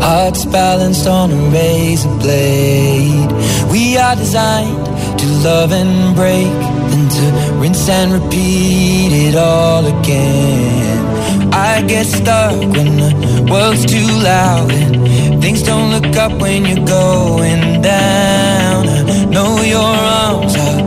Hearts 0.00 0.44
balanced 0.46 1.06
on 1.06 1.32
a 1.32 1.50
razor 1.50 2.10
blade. 2.18 3.32
We 3.70 3.96
are 3.96 4.16
designed 4.16 4.84
to 5.18 5.26
love 5.42 5.72
and 5.72 6.14
break, 6.14 6.52
then 6.90 7.08
to 7.08 7.58
rinse 7.58 7.88
and 7.88 8.12
repeat 8.12 9.12
it 9.12 9.34
all 9.34 9.86
again. 9.86 11.52
I 11.52 11.82
get 11.86 12.04
stuck 12.06 12.52
when 12.58 12.96
the 12.96 13.48
world's 13.50 13.86
too 13.86 14.06
loud 14.22 14.70
and 14.72 15.40
things 15.42 15.62
don't 15.62 15.90
look 15.90 16.16
up 16.16 16.32
when 16.40 16.66
you're 16.66 16.86
going 16.86 17.80
down. 17.80 18.88
I 18.88 19.24
know 19.26 19.62
your 19.62 19.80
arms 19.80 20.54
are 20.56 20.83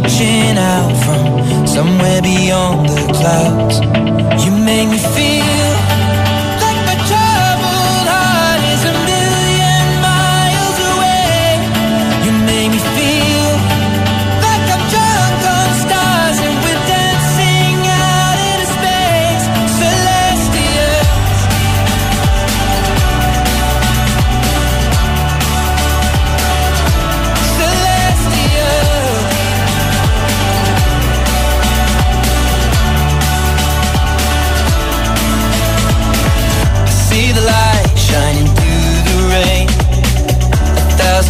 reaching 0.00 0.58
out 0.58 0.92
from 1.04 1.66
somewhere 1.66 2.20
beyond 2.20 2.88
the 2.88 3.12
clouds. 3.14 3.80
You 4.44 4.52
make 4.52 4.88
me 4.90 4.98
feel 4.98 5.35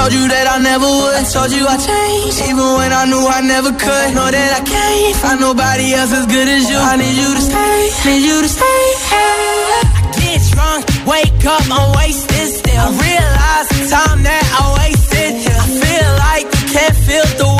Told 0.00 0.12
you 0.16 0.24
that 0.32 0.46
I 0.48 0.56
never 0.64 0.88
would. 0.88 1.24
Told 1.28 1.52
you 1.52 1.64
I 1.68 1.76
changed, 1.76 2.40
even 2.48 2.68
when 2.80 2.90
I 2.92 3.04
knew 3.04 3.20
I 3.20 3.40
never 3.44 3.70
could. 3.70 4.08
Know 4.16 4.28
that 4.32 4.50
I 4.56 4.62
can't 4.64 5.16
find 5.20 5.38
nobody 5.40 5.92
else 5.92 6.12
as 6.12 6.24
good 6.24 6.48
as 6.48 6.64
you. 6.70 6.78
I 6.80 6.96
need 6.96 7.16
you 7.20 7.30
to 7.36 7.42
stay, 7.50 7.80
need 8.08 8.24
you 8.24 8.38
to 8.40 8.48
stay. 8.48 8.82
I 9.12 10.08
get 10.16 10.40
drunk, 10.52 10.82
wake 11.04 11.44
up, 11.44 11.64
I'm 11.68 11.92
wasted 12.00 12.48
still. 12.48 12.80
I 12.80 12.90
realize 12.96 13.66
the 13.76 13.80
time 13.92 14.20
that 14.24 14.44
I 14.56 14.62
wasted. 14.80 15.32
I 15.52 15.66
feel 15.84 16.08
like 16.24 16.46
you 16.48 16.64
can't 16.72 16.96
feel 17.04 17.26
the 17.36 17.59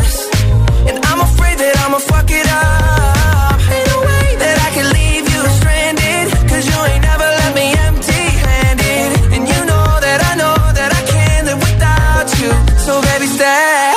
I'ma 1.83 1.99
fuck 1.99 2.29
it 2.29 2.47
up. 2.47 3.59
Ain't 3.75 3.87
no 3.93 3.97
way 4.09 4.27
that 4.43 4.57
I 4.67 4.69
can 4.75 4.87
leave 4.97 5.25
you 5.33 5.41
stranded. 5.57 6.25
Cause 6.49 6.63
you 6.69 6.77
ain't 6.89 7.03
never 7.03 7.27
left 7.39 7.55
me 7.55 7.67
empty 7.87 8.23
handed. 8.45 9.09
And 9.35 9.43
you 9.51 9.59
know 9.71 9.87
that 10.05 10.19
I 10.29 10.33
know 10.41 10.55
that 10.77 10.91
I 10.99 11.01
can't 11.13 11.43
live 11.49 11.59
without 11.67 12.27
you. 12.41 12.51
So 12.85 13.01
baby, 13.01 13.27
stay. 13.27 13.91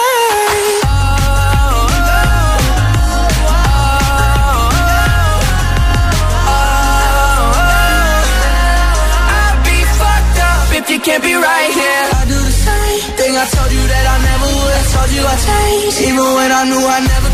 I'd 8.24 9.58
be 9.68 9.78
fucked 10.00 10.38
up 10.40 10.68
if 10.78 10.86
you 10.90 10.98
can't 11.00 11.22
be 11.22 11.34
right 11.34 11.70
here. 11.80 12.06
I 12.20 12.22
do 12.32 12.38
the 12.38 12.56
same 12.68 13.00
thing 13.18 13.32
I 13.36 13.46
told 13.54 13.70
you 13.76 13.84
that 13.92 14.04
I 14.14 14.16
never 14.28 14.48
would. 14.56 14.74
I 14.80 14.84
told 14.94 15.10
you 15.16 15.22
I 15.34 15.36
changed, 15.48 15.98
even 16.08 16.26
when 16.36 16.50
I 16.50 16.62
knew 16.70 16.82
I 16.96 16.98
never 17.12 17.33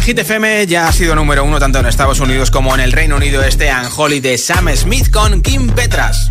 en 0.00 0.06
Hit 0.06 0.18
FM 0.18 0.66
ya 0.66 0.88
ha 0.88 0.92
sido 0.92 1.14
número 1.14 1.44
uno 1.44 1.58
tanto 1.58 1.78
en 1.78 1.86
Estados 1.86 2.20
Unidos 2.20 2.50
como 2.50 2.74
en 2.74 2.80
el 2.80 2.92
Reino 2.92 3.16
Unido 3.16 3.42
este 3.42 3.70
Anjoli 3.70 4.20
de 4.20 4.38
Sam 4.38 4.68
Smith 4.74 5.10
con 5.10 5.42
Kim 5.42 5.68
Petras. 5.70 6.30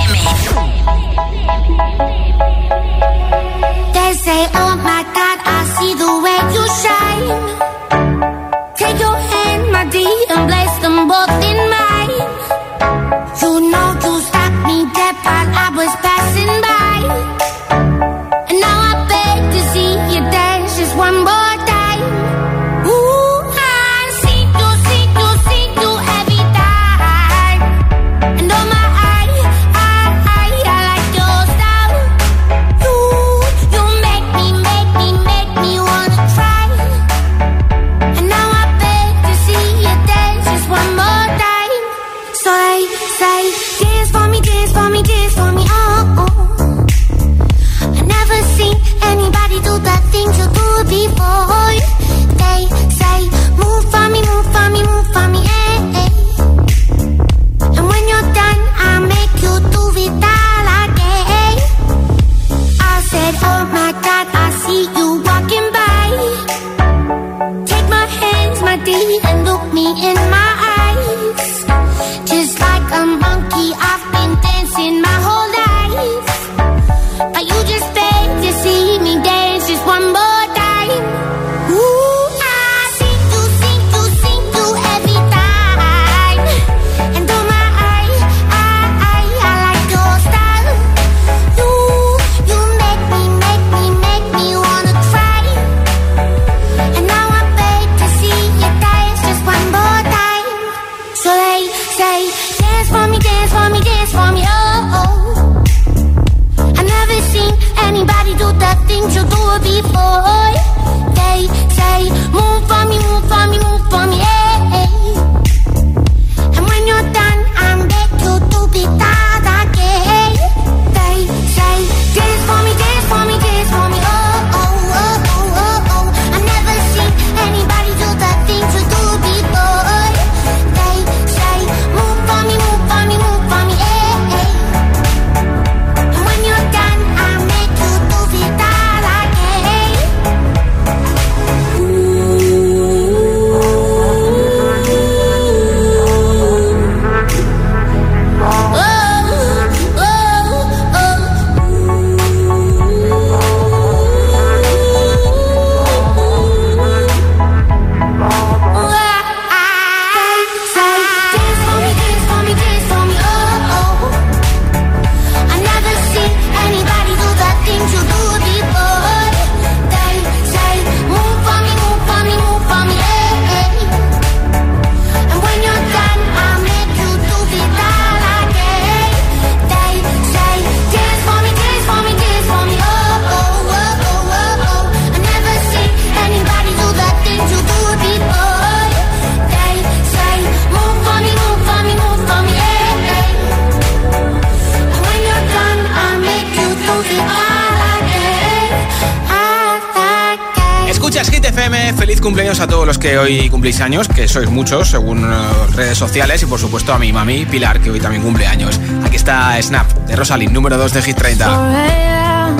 Que 203.11 203.17
hoy 203.17 203.49
cumplís 203.49 203.81
años, 203.81 204.07
que 204.07 204.25
sois 204.25 204.49
muchos 204.49 204.89
según 204.89 205.25
eh, 205.25 205.35
redes 205.75 205.97
sociales, 205.97 206.41
y 206.43 206.45
por 206.45 206.57
supuesto 206.57 206.93
a 206.93 206.97
mi 206.97 207.11
mami 207.11 207.45
Pilar, 207.45 207.81
que 207.81 207.91
hoy 207.91 207.99
también 207.99 208.23
cumple 208.23 208.47
años. 208.47 208.79
Aquí 209.03 209.17
está 209.17 209.61
Snap, 209.61 209.85
de 210.07 210.15
Rosalind, 210.15 210.53
número 210.53 210.77
2 210.77 210.93
de 210.93 211.01
Hit 211.01 211.17
30. 211.17 211.45
4 211.45 211.61
a.m. 211.61 212.57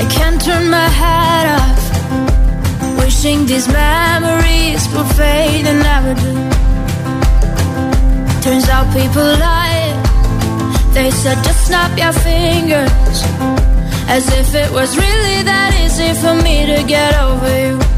I 0.00 0.06
can't 0.08 0.42
turn 0.42 0.70
my 0.70 0.88
head 0.88 1.46
off. 1.60 3.04
Wishing 3.04 3.44
these 3.44 3.68
memories 3.70 4.88
would 4.94 5.06
fade 5.08 5.66
and 5.66 5.82
never 5.82 6.14
do. 6.14 6.32
Turns 8.40 8.66
out 8.70 8.86
people 8.94 9.22
lie. 9.22 9.92
They 10.94 11.10
said 11.10 11.36
just 11.44 11.66
snap 11.66 11.92
your 11.98 12.14
fingers. 12.14 13.24
As 14.08 14.26
if 14.32 14.54
it 14.54 14.72
was 14.72 14.96
really 14.96 15.42
that 15.42 15.74
easy 15.84 16.14
for 16.14 16.34
me 16.42 16.64
to 16.64 16.82
get 16.88 17.12
over 17.20 17.76
you. 17.76 17.97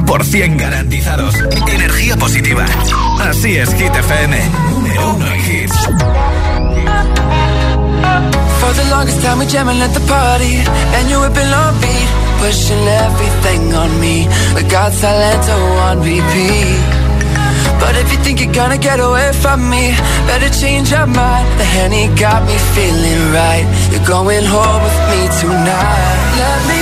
100% 0.00 0.56
garantizados. 0.56 1.34
Energía 1.68 2.16
positiva. 2.16 2.64
Así 3.20 3.56
es, 3.56 3.72
Hit 3.74 3.94
FM. 3.94 4.40
Número 4.70 5.14
uno 5.14 5.26
en 5.26 5.40
hits. 5.40 5.74
For 8.60 8.72
the 8.74 8.84
longest 8.90 9.20
time 9.22 9.38
we 9.38 9.46
jamming 9.46 9.82
at 9.82 9.92
the 9.92 10.00
party 10.06 10.54
And 10.96 11.10
you 11.10 11.20
whipping 11.20 11.52
on 11.52 11.74
beat 11.80 12.08
Pushing 12.38 12.86
everything 12.86 13.74
on 13.74 14.00
me 14.00 14.26
We 14.54 14.62
got 14.62 14.92
Salento 14.92 15.58
on 15.86 15.98
repeat 16.00 16.78
But 17.80 17.96
if 17.96 18.12
you 18.12 18.18
think 18.24 18.40
you're 18.40 18.54
gonna 18.54 18.78
get 18.78 19.00
away 19.00 19.32
from 19.32 19.68
me 19.68 19.92
Better 20.26 20.48
change 20.48 20.90
your 20.90 21.06
mind 21.06 21.46
The 21.58 21.64
Henny 21.64 22.06
got 22.14 22.46
me 22.46 22.56
feeling 22.74 23.32
right 23.34 23.66
You're 23.90 24.06
going 24.06 24.44
home 24.44 24.82
with 24.86 24.98
me 25.10 25.20
tonight 25.42 26.18
Let 26.38 26.60
me 26.70 26.81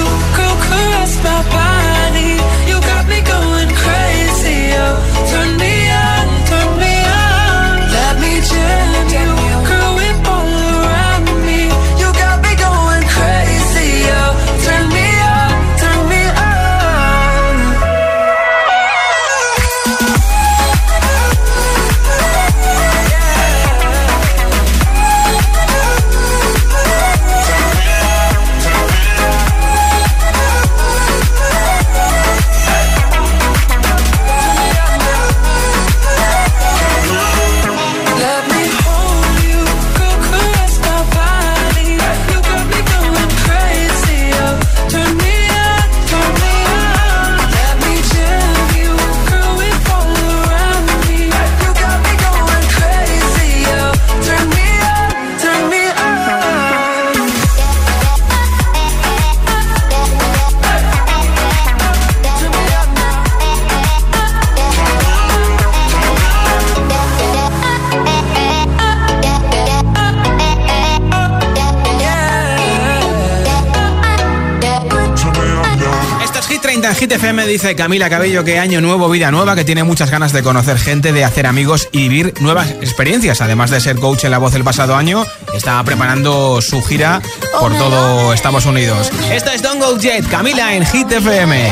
dice 77.51 77.75
Camila 77.75 78.09
Cabello 78.09 78.45
que 78.45 78.59
año 78.59 78.79
nuevo, 78.79 79.09
vida 79.09 79.29
nueva, 79.29 79.55
que 79.55 79.65
tiene 79.65 79.83
muchas 79.83 80.09
ganas 80.09 80.31
de 80.31 80.41
conocer 80.41 80.77
gente, 80.77 81.11
de 81.11 81.25
hacer 81.25 81.45
amigos 81.45 81.89
y 81.91 82.07
vivir 82.07 82.33
nuevas 82.39 82.69
experiencias. 82.69 83.41
Además 83.41 83.69
de 83.71 83.81
ser 83.81 83.97
coach 83.97 84.23
en 84.23 84.31
La 84.31 84.37
Voz 84.37 84.55
el 84.55 84.63
pasado 84.63 84.95
año, 84.95 85.25
estaba 85.53 85.83
preparando 85.83 86.61
su 86.61 86.81
gira 86.81 87.21
por 87.59 87.77
todo 87.77 88.33
Estados 88.33 88.65
Unidos. 88.65 89.11
Esto 89.31 89.51
es 89.51 89.61
Don't 89.61 89.81
Go 89.81 89.97
Jet, 89.99 90.25
Camila 90.29 90.73
en 90.75 90.85
Hit 90.85 91.11
FM. 91.11 91.71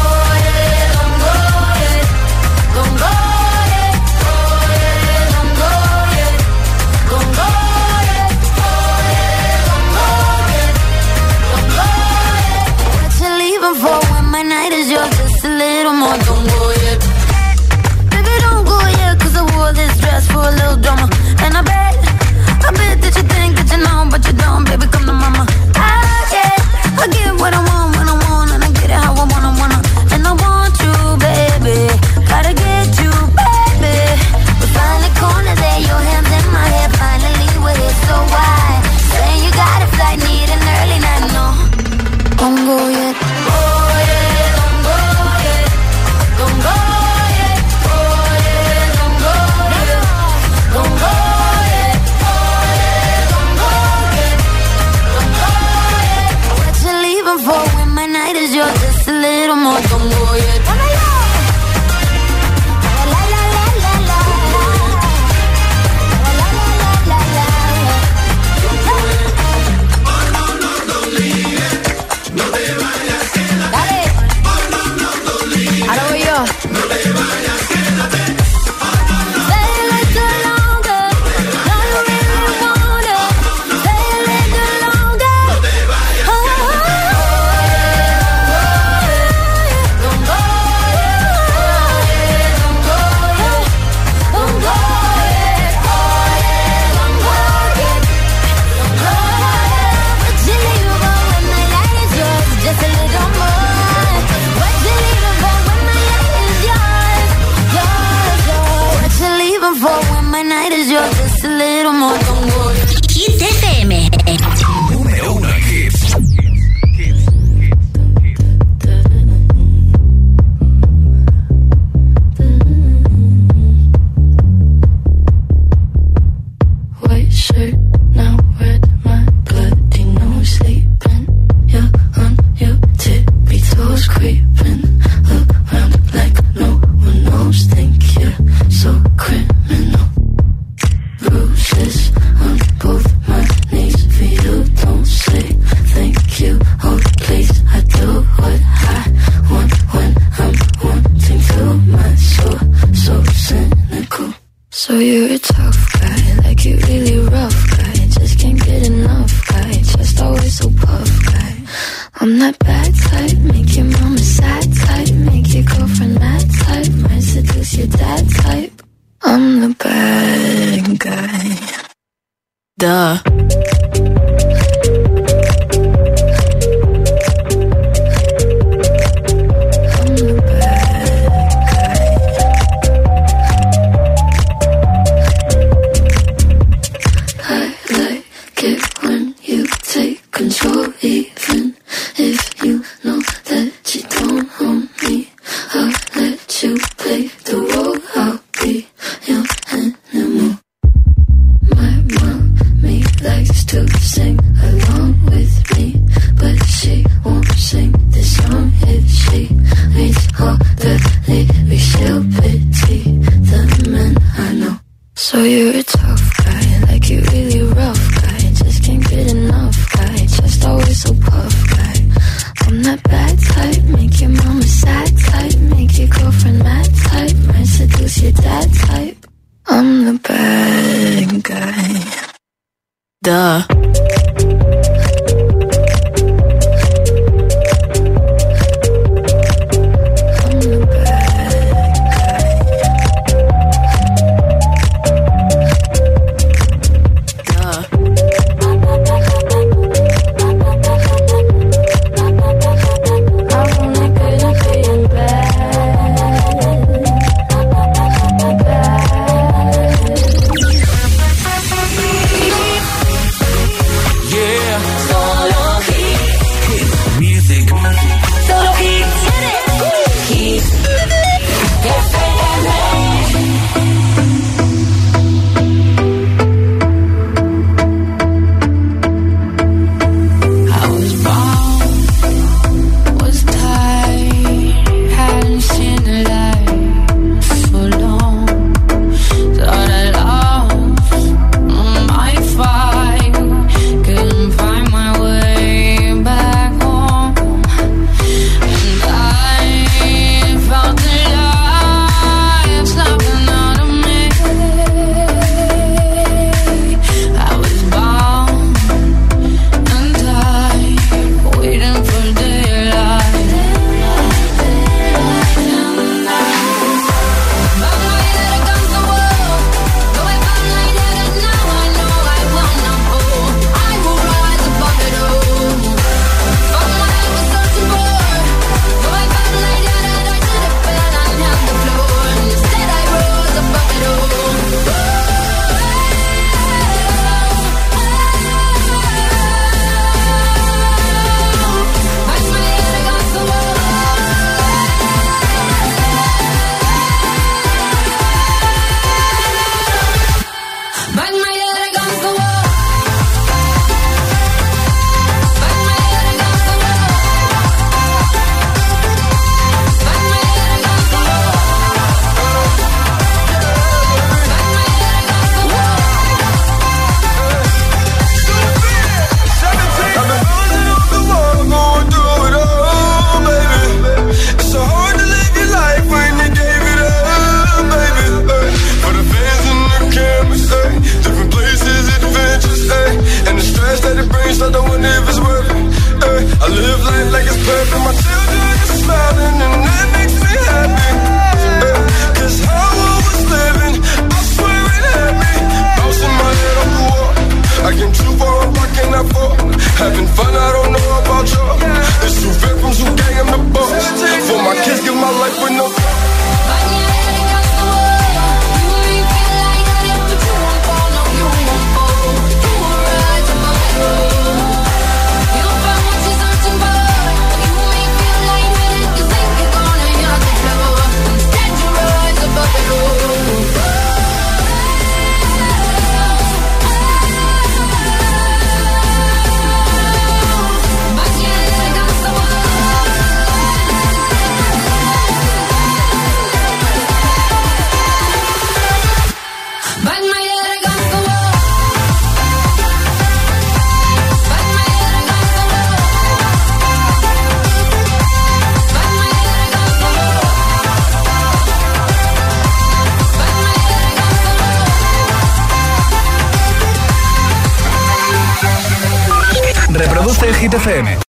sleeping. 130.45 131.23
You're 131.67 131.89
on 132.17 132.37
your 132.57 132.77
tippy 132.97 133.59
toes, 133.59 134.07
creep. 134.07 134.50